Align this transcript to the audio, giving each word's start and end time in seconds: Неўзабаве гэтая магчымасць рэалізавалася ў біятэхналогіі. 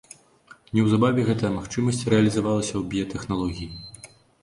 Неўзабаве 0.77 1.27
гэтая 1.29 1.53
магчымасць 1.59 2.03
рэалізавалася 2.17 2.71
ў 2.77 2.83
біятэхналогіі. 2.95 3.73